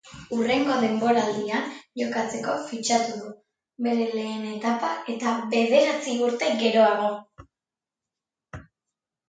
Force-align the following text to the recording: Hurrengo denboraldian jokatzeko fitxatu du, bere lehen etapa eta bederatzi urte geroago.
Hurrengo 0.35 0.75
denboraldian 0.83 1.67
jokatzeko 2.01 2.55
fitxatu 2.71 3.19
du, 3.19 3.29
bere 3.89 4.09
lehen 4.15 4.49
etapa 4.53 4.91
eta 5.17 5.37
bederatzi 5.55 6.19
urte 6.31 6.53
geroago. 6.65 7.15